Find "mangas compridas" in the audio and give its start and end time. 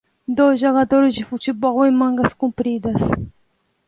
1.91-2.99